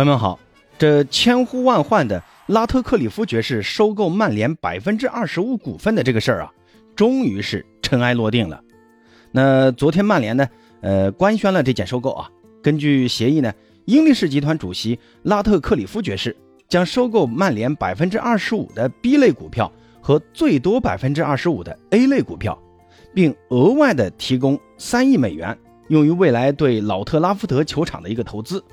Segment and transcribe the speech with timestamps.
[0.00, 0.40] 朋友们好，
[0.78, 6.50] 这千呼万唤的拉特克里夫爵士收购曼联百分之二十五股份的这个事儿啊，
[6.96, 8.62] 终于是尘埃落定了。
[9.30, 10.48] 那昨天曼联呢，
[10.80, 12.30] 呃，官宣了这件收购啊。
[12.62, 13.52] 根据协议呢，
[13.84, 16.34] 英力士集团主席拉特克里夫爵士
[16.66, 22.58] 将收购曼联百分之二十五的 B 类股票和最多百分之二十五的 A 类股票，
[23.14, 25.54] 并额外的提供三亿美元，
[25.88, 28.64] 用于未来对老特拉福德球场的一个投资。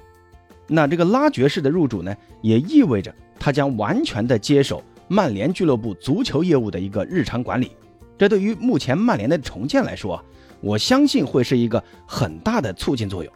[0.67, 7.71] 那这个拉爵士的入主呢，也意味着他将完全的接手曼联俱乐部足球业务的一个日常管理。
[8.17, 10.21] 这对于目前曼联的重建来说，
[10.59, 13.31] 我相信会是一个很大的促进作用。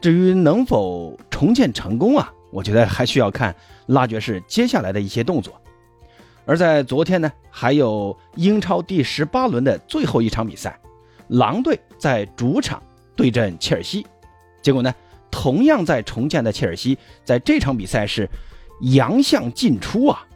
[0.00, 3.54] 至于能否重建成功啊，我觉得还需要看
[3.86, 5.58] 拉爵士接下来的一些动作。
[6.44, 10.78] 而在昨天呢，还有英超第十八轮的最后一场比赛，
[11.28, 12.82] 狼队在主场
[13.16, 14.06] 对阵切尔西，
[14.60, 14.94] 结果呢？
[15.38, 18.26] 同样在重建的切尔西，在这场比赛是
[18.80, 20.26] 洋相尽出啊！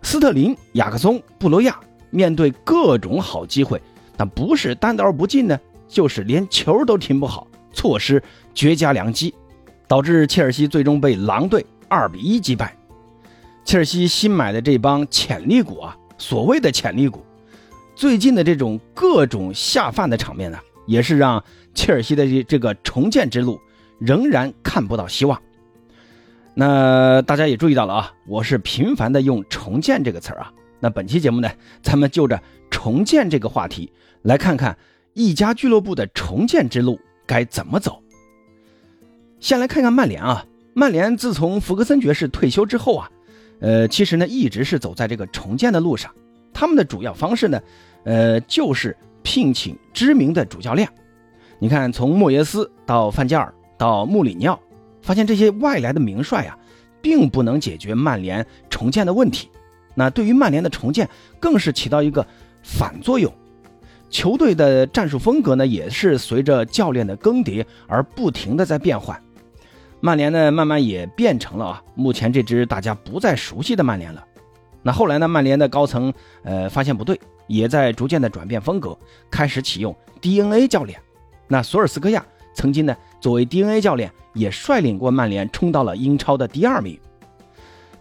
[0.00, 3.78] 斯特林、雅克松、布罗亚面对各种好机会，
[4.16, 8.22] 但不是单刀不进呢，就是连球都停不好，错失
[8.54, 9.34] 绝佳良机，
[9.86, 12.74] 导致切尔西最终被狼队二比一击败。
[13.62, 17.22] 切尔西新买的这帮潜力股啊，所谓的潜力股，
[17.94, 23.60] 最近的这种各种下饭的场面呢，也是让切尔西的这这个重建之路。
[23.98, 25.40] 仍然看不到希望。
[26.54, 30.52] 那大家也注意到了啊，我是频繁的用“重建”这个词儿啊。
[30.80, 31.50] 那本期节目呢，
[31.82, 34.76] 咱们就着重建这个话题，来看看
[35.12, 38.02] 一家俱乐部的重建之路该怎么走。
[39.38, 43.10] 先来看看曼联啊，曼联自从福格森爵士退休之后啊，
[43.60, 46.10] 呃，其实呢一直是走在这个重建的路上。
[46.54, 47.60] 他们的主要方式呢，
[48.04, 50.88] 呃，就是聘请知名的主教练。
[51.58, 53.52] 你看，从莫耶斯到范加尔。
[53.78, 54.58] 到穆里尼奥，
[55.02, 56.58] 发现这些外来的名帅啊，
[57.00, 59.48] 并不能解决曼联重建的问题。
[59.94, 61.08] 那对于曼联的重建，
[61.40, 62.26] 更是起到一个
[62.62, 63.32] 反作用。
[64.08, 69.20] 球队的战术风格呢，也是随着教练的更迭而不停的在变换。
[70.00, 74.24] 曼联呢，慢慢也变成了啊，目前这支大家不再熟悉的曼联了。
[74.82, 76.12] 那后来呢，曼联的高层
[76.44, 78.96] 呃发现不对，也在逐渐的转变风格，
[79.30, 81.00] 开始启用 DNA 教练。
[81.48, 82.24] 那索尔斯克亚。
[82.56, 86.98] 曾经呢，作为 DNA 教练，也率领过曼联冲到了英超的第二名。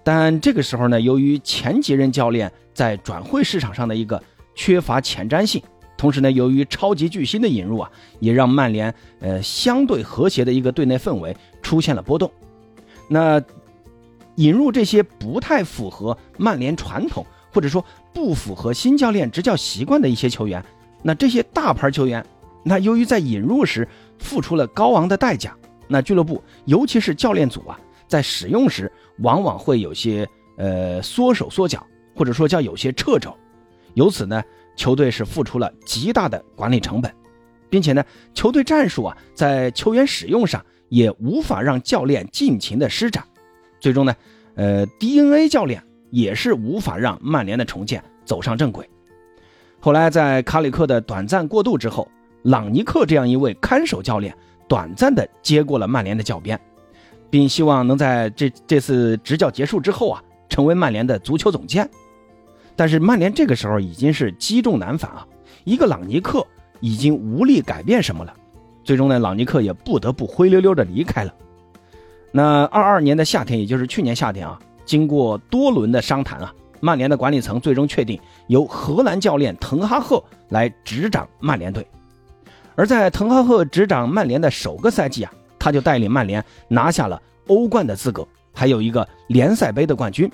[0.02, 4.22] 但这个时候呢，由于前几任教练在转会市场上的一个
[4.56, 5.62] 缺乏前瞻性，
[5.98, 12.32] 同时呢，由于超级巨星的引入啊，也让曼联呃相对和谐的一个队内氛围出现了波动。
[13.10, 13.42] 那
[14.36, 17.84] 引入这些不太符合曼联传统，或者说
[18.14, 20.64] 不符合新教练执教习惯的一些球员，
[21.02, 22.26] 那这些大牌球员。
[22.68, 23.88] 那由于在引入时
[24.20, 25.56] 付出了高昂的代价，
[25.88, 30.28] 那俱乐部尤其是教练组啊，在使用时往往会有些
[30.58, 33.36] 呃缩手缩脚，或者说叫有些掣肘，
[33.94, 34.44] 由此呢，
[34.76, 37.14] 球队是付出了极大的管理成本，
[37.70, 43.24] 并且呢，球队战术啊在球员使用上也无法让教练尽情的施展，
[43.80, 44.16] 最终呢，
[44.56, 48.90] 呃，DNA 教练也是无法让曼联的重建走上正轨。
[49.80, 52.10] 后来在卡里克的短暂过渡之后。
[52.46, 54.36] 朗尼克这样一位看守教练，
[54.68, 56.60] 短暂的接过了曼联的教鞭，
[57.28, 61.90] 并希望能在这这次执教结束之后啊，成为曼联的足球总监。
[62.76, 65.26] 但是曼联这个时候已经是积重难返啊，
[65.64, 66.46] 一个朗尼克
[66.82, 68.32] 已经无力改变什么了。
[68.84, 71.34] 最终呢，朗尼克也不得不灰溜溜的离开了。
[72.32, 81.84] 那二二年的夏天，也就是去年夏天啊，经过多轮的商谈啊，曼联的管理层最终确定由荷兰教练滕哈赫来执掌曼联队。
[82.76, 90.30] 而在滕哈赫执掌曼联的首个赛季啊，他就带领曼联拿下了欧冠的资格，还有一个联赛杯的冠军，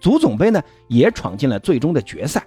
[0.00, 2.44] 足总杯呢也闯进了最终的决赛。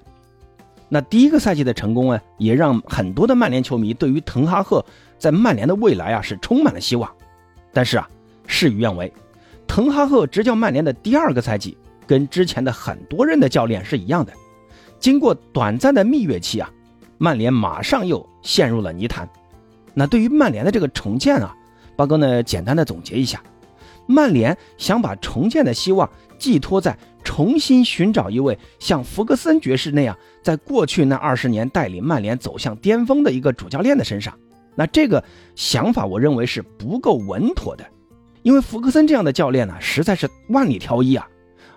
[0.89, 4.83] 那第一个赛季的成功啊，也让很多的曼联球迷对于滕哈赫
[5.19, 7.11] 在曼联的未来啊是充满了希望。
[7.73, 8.07] 但是啊，
[8.47, 9.11] 事与愿违，
[9.67, 11.77] 滕哈赫执教曼联的第二个赛季，
[12.07, 14.33] 跟之前的很多任的教练是一样的，
[14.99, 16.69] 经过短暂的蜜月期啊。
[17.17, 19.27] 曼联马上又陷入了泥潭。
[19.93, 21.55] 那对于曼联的这个重建啊，
[21.95, 23.41] 八哥呢简单的总结一下：
[24.07, 34.37] 曼联想把重建的希望寄托在重新寻找一位像弗格森爵士那样，在过去那二十年带领曼联走向巅峰的一个主教练的身上。
[34.75, 35.23] 那这个
[35.55, 37.85] 想法，我认为是不够稳妥的，
[38.43, 41.25] 因为弗格森这样的教练呢，实在是万里挑一啊。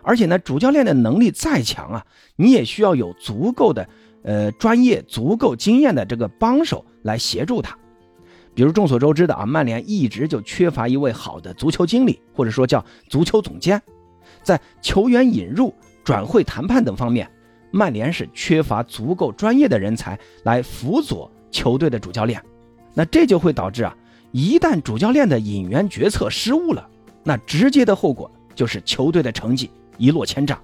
[0.03, 2.05] 而且呢，主教练的能力再强啊，
[2.35, 3.89] 你也需要有足够的。
[4.29, 7.75] 呃，专业足够经验的这个帮手来协助他，
[8.53, 13.81] 比如众所周知的啊，曼联一直就缺乏一位好的足球经理，或者说叫足球总监，
[14.43, 15.73] 在球员引入、
[16.05, 17.27] 转会谈判等方面，
[17.71, 22.39] 曼联是缺乏足够专业的人才来辅佐球队的主教练。
[22.93, 23.97] 那这就会导致啊，
[24.33, 26.87] 一旦主教练的引援决策失误了，
[27.25, 30.61] 那直接的后果就是球队的成绩一落千丈。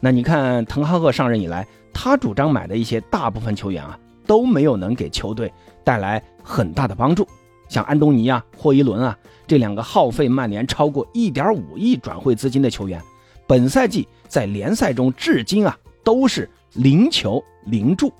[0.00, 1.66] 那你看滕哈赫上任以来，
[2.00, 5.52] 他主张买的一些大部分球员啊，都没有能给球队
[5.82, 7.26] 带来很大的帮助。
[7.68, 9.18] 像安东尼啊、霍伊伦啊
[9.48, 13.02] 这两个耗费曼联超过一点五亿转会资金的球员，
[13.48, 18.12] 本赛季在联赛中至今啊都是零球零助。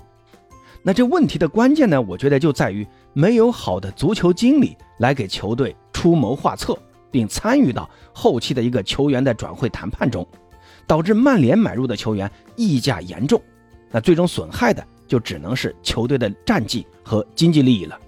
[0.83, 2.85] 那这问题的关键呢，我觉得就在于。
[3.15, 6.79] 没有好的足球经理来给球队出谋划策，
[7.11, 10.25] 并参与到后期的一个球员的转会谈判中，
[10.87, 13.43] 导致曼联买入的球员溢价严重，
[13.91, 17.99] 那最终损害的就只能是球队的战绩和经济利益了。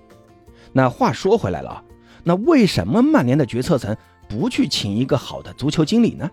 [0.73, 1.85] 那话说回来了啊，
[2.23, 3.97] 那为什么曼联的决策层
[4.29, 6.31] 不去请一个好的足球经理呢？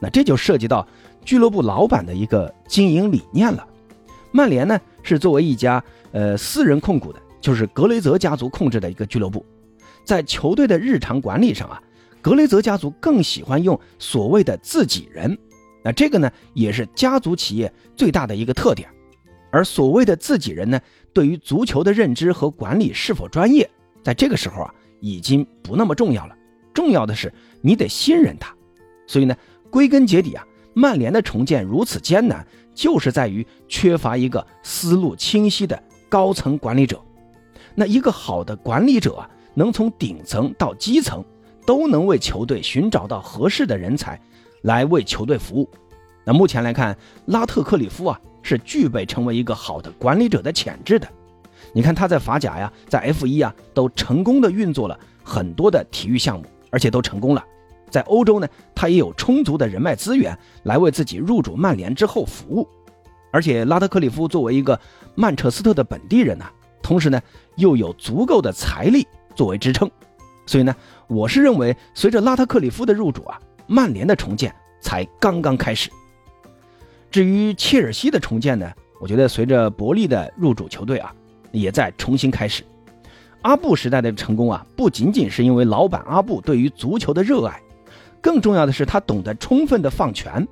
[0.00, 0.86] 那这就涉及到
[1.24, 3.66] 俱乐部老板的一个经营理念了。
[4.32, 5.82] 曼联呢是作为一家
[6.12, 7.20] 呃私人控股的。
[7.40, 9.46] 就是格雷泽家族控制的一个俱乐部，
[10.04, 11.80] 在球队的日常管理上啊，
[12.20, 15.38] 格雷泽家族更喜欢用所谓的自己人，
[15.88, 18.86] 那这个呢也是家族企业最大的一个特点。
[19.50, 20.78] 而所谓的自己人呢，
[21.14, 23.70] 对于足球的认知和管理是否专业，
[24.02, 26.36] 在这个时候啊已经不那么重要了。
[26.74, 27.32] 重要的是
[27.62, 28.54] 你得信任他。
[29.06, 29.34] 所以呢，
[29.70, 37.02] 归根结底啊，曼联的重建如此艰难，就是在于缺乏一个思路清晰的高层管理者。
[37.74, 41.24] 那一个好的管理者啊，能从顶层到基层，
[41.64, 44.20] 都能为球队寻找到合适的人才，
[44.62, 45.68] 来为球队服务。
[46.24, 46.96] 那目前来看，
[47.26, 51.08] 拉特克里夫啊是具备成为一个好的管理者的潜质的。
[51.72, 57.44] 你看他在法甲呀，在 F 一啊，都成功的运作了很多的体育项目，而且都成功了。
[57.90, 62.68] 在欧洲呢，他也有充足的人脉资源来为自己入主曼联之后服务。
[63.30, 64.78] 而且拉特克里夫作为一个
[65.14, 66.44] 曼彻斯特的本地人呢。
[66.80, 67.20] 同时呢，
[67.56, 69.90] 又有足够的财力作为支撑，
[70.46, 70.74] 所以呢，
[71.06, 73.38] 我是认为随着拉特克里夫的入主啊，
[73.68, 75.88] 曼联的重建才刚刚开始。
[77.10, 78.68] 至于切尔西的重建呢，
[79.00, 81.14] 我觉得随着伯利的入主球队啊，
[81.52, 82.64] 也在重新开始。
[83.42, 87.62] 阿布时代的成功啊，不仅仅是因为老板阿布对于足球的热爱，
[88.20, 90.46] 更重要的是他懂得充分的放权。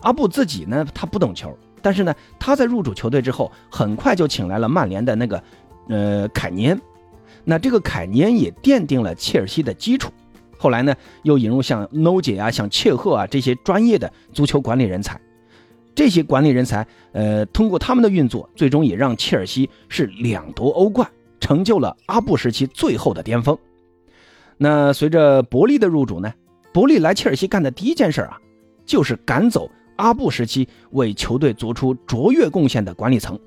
[0.00, 5.42] 阿布自己呢，他不懂球，但是呢，他在入主球队之后，很快就请来了曼联的那个。
[5.90, 6.76] 呃，凯尼，
[7.44, 10.12] 那这个凯尼也奠定了切尔西的基础。
[10.58, 15.18] 后来呢，又引入像 No 姐啊、像切赫啊这些专业的足球管理人才。
[15.94, 21.08] 这些管理人才，呃，通过他们的运作，最终也让切尔西是两夺欧冠，
[21.40, 23.56] 成就了阿布时期最后的巅峰。
[24.56, 26.32] 那随着伯利的入主呢，
[26.72, 28.38] 伯利来切尔西干的第一件事啊，
[28.84, 33.38] 就是赶走阿布时期为球队做出卓越贡献的管理层。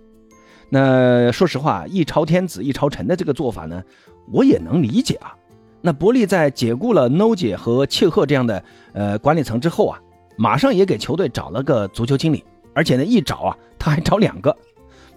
[0.69, 3.81] 那说实话，一朝天子一朝臣的这个做法呢，
[4.29, 5.33] 我也能理解啊。
[5.81, 8.63] 那伯利在解雇了 No 姐和切赫这样的
[8.93, 9.99] 呃管理层之后啊，
[10.37, 12.43] 马上也给球队找了个足球经理，
[12.73, 14.55] 而且呢一找啊，他还找两个，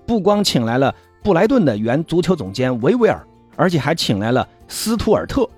[0.07, 3.23] 不光请来了布莱顿的原足球总监维维尔，
[3.57, 5.49] 而且还请来了斯图尔特。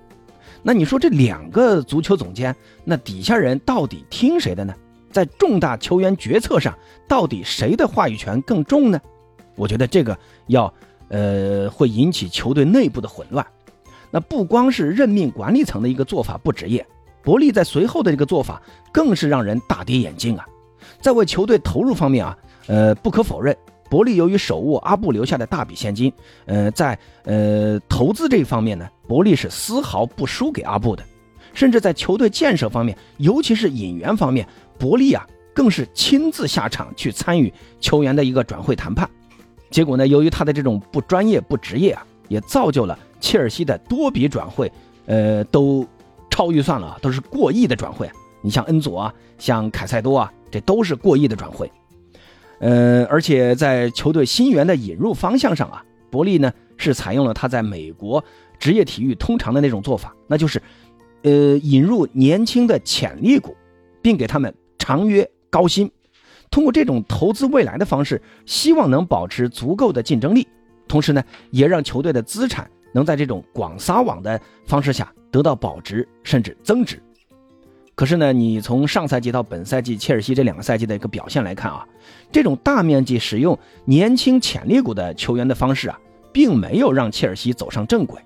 [0.61, 4.73] 那你说这两个足球总监，那底下人到底听谁的呢？
[5.09, 8.99] 在重大球员决策上，到底谁的话语权更重呢？
[9.55, 10.71] 我觉得这个要，
[11.07, 13.45] 呃，会引起球队内部的混乱。
[14.11, 16.85] 那不光是任命管理层的一个做法不职业，
[17.23, 18.61] 伯利在随后的这个做法
[18.91, 20.45] 更是让人大跌眼镜啊。
[21.01, 22.37] 在为球队投入方面啊，
[22.67, 23.55] 呃，不可否认，
[23.89, 26.11] 伯利由于手握阿布留下的大笔现金，
[26.45, 31.03] 呃，在呃投资这一方面呢，伯利是丝毫不输给阿布的。
[31.53, 34.47] 甚至在球队建设方面，尤其是引援方面，
[34.77, 39.09] 伯利啊更是亲自下场去参与球员的一个转会谈判。
[39.71, 40.07] 结果呢？
[40.07, 44.71] 由于他的这种不专业、不职业啊，也造就了切尔西的多笔转会，
[45.05, 45.85] 呃，都
[46.29, 48.09] 超预算了，都是过亿的转会。
[48.41, 51.71] 你像恩佐啊，像凯塞多啊，这都是过亿的转会。
[52.59, 58.23] 呃，而且在球队新援的引入方向上啊，伯利呢是采用了他在美国
[58.59, 60.61] 职业体育通常的那种做法，那就是，
[61.23, 63.55] 呃，引入年轻的潜力股，
[64.01, 65.91] 并给他们长约高薪。
[66.49, 70.47] 通过这种投资未来的方式，希望能保持足够的竞争力，
[70.87, 77.01] 同时呢，也让球队的资产能在这种广撒网的方式下得到保值甚至增值。
[77.95, 81.87] 可是呢，你从上赛季到本赛季切尔西这两个赛季的一个表现来看啊，
[82.31, 85.99] 这种大面积使用年轻潜力股的球员的方式啊，
[86.31, 88.21] 并没有让切尔西走上正轨。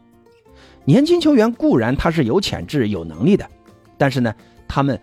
[0.84, 3.50] 年轻球员固然他是有潜质、有能力的，
[3.98, 4.36] 但是呢，
[4.68, 5.00] 他们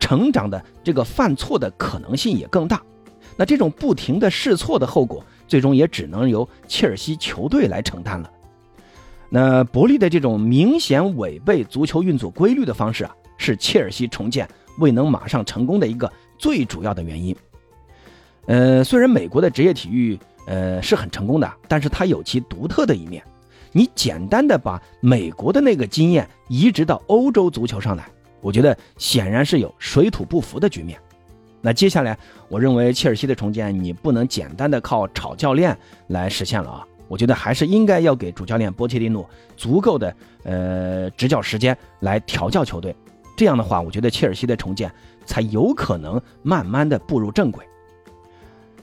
[0.00, 2.82] 成长的这个犯错的可能性也更大。
[3.36, 8.30] 那这种不停的试错的后果，最终也只能由切尔西球队来承担了。
[9.32, 14.46] 那伯利的这种明显违背足球运作规律的方式啊，是切尔西重建
[14.78, 17.34] 未能马上成功的一个最主要的原因。
[18.46, 23.22] 呃，虽然美国的职业体育呃是很成功的，但是它有其独特的一面。
[23.70, 28.10] 你简单的把美国的那个经验移植到欧洲足球上来，
[28.40, 30.98] 我觉得显然是有水土不服的局面。
[31.60, 32.18] 那接下来，
[32.48, 36.86] 我认为切尔西的重建你不能简单的靠炒教练来实现了啊。
[37.10, 40.14] 我觉得还是应该要给主教练波切蒂诺足够的
[40.44, 42.94] 呃执教时间来调教球队，
[43.36, 44.88] 这样的话，我觉得切尔西的重建
[45.26, 47.66] 才有可能慢慢的步入正轨。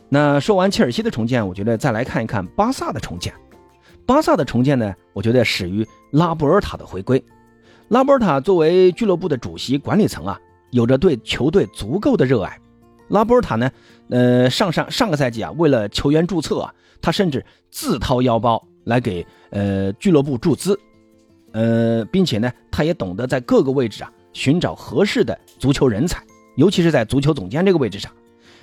[0.10, 3.34] 那说完切尔西的重建，我觉得再来看一看巴萨的重建。
[4.06, 7.24] 巴萨的重建呢，我觉得始于拉波尔塔的回归。
[7.88, 10.38] 拉波尔塔作为俱乐部的主席、管理层啊，
[10.72, 12.60] 有着对球队足够的热爱。
[13.10, 13.72] 拉波尔塔呢，
[14.10, 16.74] 呃，上上上个赛季啊，为了球员注册啊。
[17.00, 20.78] 他甚至自掏腰包来给呃俱乐部注资，
[21.52, 26.24] 呃，并且呢，他也懂得在各个位置啊寻找合适的足球人才，
[26.56, 28.12] 尤其是在足球总监这个位置上，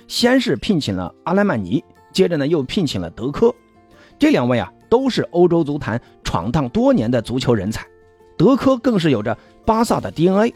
[0.09, 3.55] 先是聘请了阿莱曼尼，接着呢又聘请了德科，
[4.19, 7.87] 这两位啊都是欧洲足坛闯荡多年的足球人才，
[8.37, 9.35] 德科更是有着
[9.65, 10.53] 巴萨的 DNA，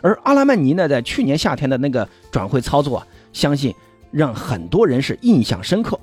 [0.00, 3.74] 而阿拉曼尼呢，在去年夏天的那个转会操作啊，相信
[4.10, 5.98] 让很多人是印象深刻。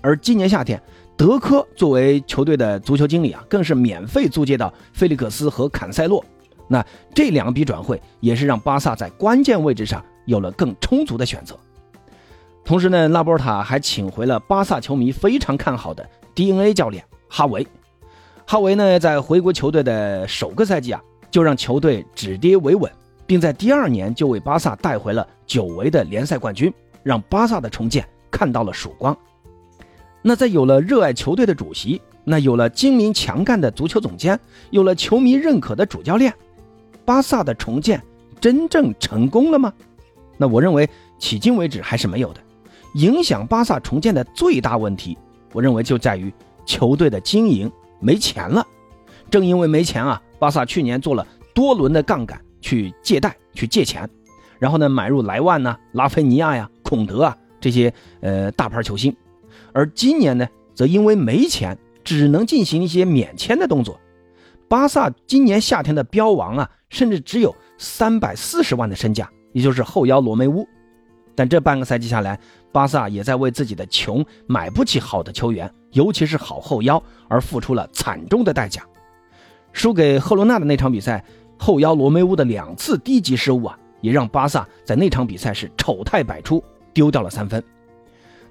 [0.00, 0.80] 而今年夏天，
[1.16, 6.24] 德科作为球队的足球经理啊，更是免费租借到菲利克斯和坎塞洛。
[6.68, 11.56] 那这两笔转会也是让巴萨在关键位置上有了更充足的选择。
[12.64, 16.04] 同时呢，拉波尔塔还请回了巴萨球迷非常看好的
[16.34, 17.66] DNA 教练哈维。
[18.44, 22.90] 哈维呢，在回国球队的首个赛季啊，就让球队止跌维稳，
[23.26, 29.16] 并在第二年就为巴萨带回了久违的联赛冠军，让巴萨的重建看到了曙光。
[30.22, 34.38] 那在有了热爱球队的主席，那有了精明强干的足球总监，
[34.70, 36.32] 有了球迷认可的主教练，
[37.04, 38.02] 巴萨的重建
[38.40, 39.72] 真正成功了吗？
[40.36, 40.88] 那我认为
[41.20, 42.40] 迄今为止还是没有的。
[42.94, 45.16] 影响巴萨重建的最大问题，
[45.52, 46.32] 我认为就在于
[46.64, 48.66] 球队的经营没钱了。
[49.30, 54.10] 正因为没钱啊，巴萨去年做了多轮的杠杆去借贷去借钱，
[54.58, 59.14] 然后呢买入莱万呐、拉菲尼亚呀、孔德啊这些呃大牌球星。
[59.72, 64.00] 而今年呢，则因为没钱，只能进行一些免签的动作。
[64.66, 70.66] 巴萨今年夏天的标王啊，甚至只有三百四十万的身价，也就是后腰罗梅乌。
[71.36, 72.36] 但这半个赛季下来，
[72.72, 78.82] 巴萨也在为自己的穷买不起好的球员，尤其是好后腰，而付出了惨重的代价。
[79.72, 81.22] 输给赫罗纳的那场比赛，
[81.58, 87.62] 后腰罗梅乌的两次低级失误啊，也让巴萨在那场比赛是丑态百出，丢掉了三分。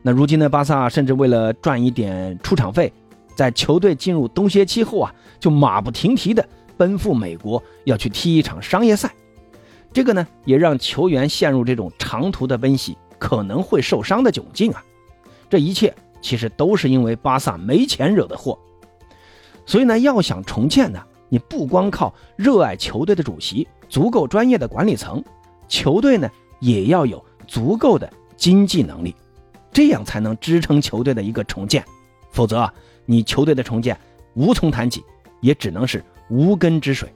[0.01, 2.91] 那如今的巴萨甚至为了赚一点出场费，
[3.35, 6.47] 在球队进入冬歇期后啊，就马不停蹄的
[6.77, 9.11] 奔赴美国，要去踢一场商业赛。
[9.91, 14.83] 这个呢，也让球员陷入这种长途的奔袭可能会受伤的窘境啊。
[15.49, 18.59] 这一切其实都是因为巴萨没钱惹的祸。
[19.65, 21.01] 所以呢，要想重建呢，
[21.35, 25.21] 你不光靠热爱球队的主席、足够专业的管理层，
[25.67, 26.29] 球队呢
[26.61, 29.13] 也要有足够的经济能力。
[29.73, 31.83] 这样才能支撑球队的一个重建，
[32.31, 32.73] 否则啊，
[33.05, 33.99] 你球队的重建
[34.33, 35.03] 无从谈起，
[35.41, 37.13] 也只能是无根之水。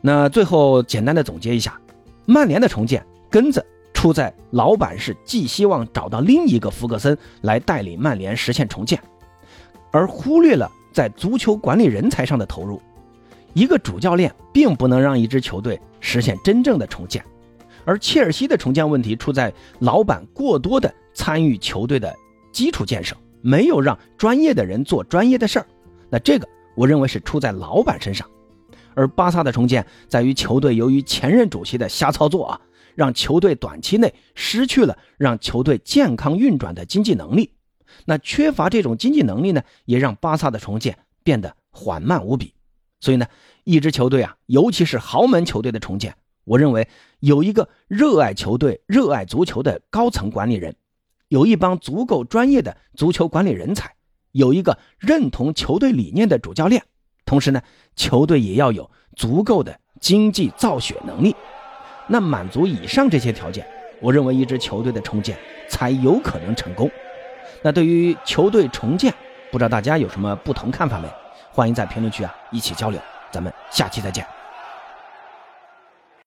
[0.00, 1.80] 那最后简单的总结一下，
[2.26, 3.64] 曼联的重建根子
[3.94, 9.00] 出在老板是寄希望找到另一个福格森来带领曼联实现重建，
[9.92, 12.82] 而忽略了在足球管理人才上的投入。
[13.54, 17.24] 一个主教练并不能让一支球队实现真正的重建，
[17.84, 20.92] 而切尔西的重建问题出在老板过多的。
[21.14, 22.14] 参与球队的
[22.52, 25.66] 基础建设，没有让专业的人做专业的事儿，
[26.08, 28.24] 那这个我认为是出在老板身上。
[28.94, 32.60] 而巴萨的重建在于球队由于前任主席的瞎操作啊，
[32.94, 37.50] 让球队短期内失去了让球队健康运转的经济能力。
[38.04, 42.54] 那缺乏这种经济能力呢，也让巴萨的重建变得缓慢无比。
[43.00, 43.26] 所以呢，
[43.64, 46.14] 一支球队啊，尤其是豪门球队的重建，
[46.44, 46.88] 我认为
[47.20, 50.74] 有一个热爱球队、热爱足球的高层管理人。
[51.28, 53.94] 有一帮足够专业的足球管理人才，
[54.32, 56.82] 有一个认同球队理念的主教练，
[57.26, 57.60] 同时呢，
[57.94, 61.36] 球队也要有足够的经济造血能力。
[62.06, 63.66] 那满足以上这些条件，
[64.00, 65.38] 我认为一支球队的重建
[65.68, 66.90] 才有可能成功。
[67.60, 69.12] 那对于球队重建，
[69.52, 71.06] 不知道大家有什么不同看法没？
[71.58, 73.00] 欢迎在评论区啊一起交流。
[73.32, 74.37] 咱们下期再见。